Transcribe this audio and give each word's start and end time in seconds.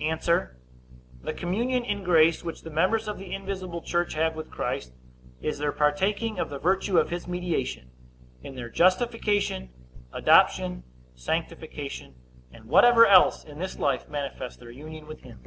A. 0.00 0.16
The 1.20 1.34
communion 1.36 1.84
in 1.84 2.04
grace 2.04 2.42
which 2.42 2.62
the 2.62 2.70
members 2.70 3.06
of 3.06 3.18
the 3.18 3.34
invisible 3.34 3.82
church 3.82 4.14
have 4.14 4.34
with 4.34 4.50
Christ, 4.50 4.94
is 5.42 5.58
their 5.58 5.72
partaking 5.72 6.38
of 6.38 6.48
the 6.48 6.58
virtue 6.58 6.96
of 6.96 7.10
his 7.10 7.28
mediation, 7.28 7.90
in 8.42 8.54
their 8.54 8.70
justification, 8.70 9.68
adoption, 10.10 10.84
sanctification, 11.14 12.14
and 12.50 12.64
whatever 12.64 13.04
else, 13.06 13.44
in 13.44 13.58
this 13.58 13.78
life, 13.78 14.08
manifests 14.08 14.56
their 14.58 14.70
union 14.70 15.06
with 15.06 15.20
him. 15.20 15.44